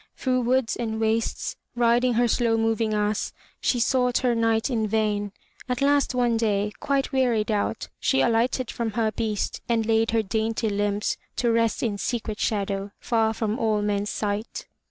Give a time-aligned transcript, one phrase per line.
[0.15, 5.31] Through woods and wastes, riding her slow moving ass, she sought her knight in vain.
[5.69, 10.23] At last one day, quite wearied out, she alighted from her beast and laid her
[10.23, 14.65] dainty limbs to rest in secret shadow, far from all men's sight.